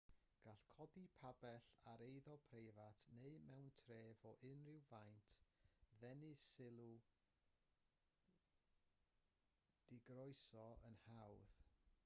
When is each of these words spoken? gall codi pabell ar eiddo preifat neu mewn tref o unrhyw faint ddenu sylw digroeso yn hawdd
gall 0.43 0.59
codi 0.75 1.01
pabell 1.17 1.65
ar 1.89 2.01
eiddo 2.05 2.37
preifat 2.45 3.03
neu 3.17 3.35
mewn 3.49 3.67
tref 3.81 4.23
o 4.29 4.31
unrhyw 4.51 4.79
faint 4.87 5.35
ddenu 5.99 6.31
sylw 6.45 6.87
digroeso 9.93 10.65
yn 10.91 10.97
hawdd 11.05 11.63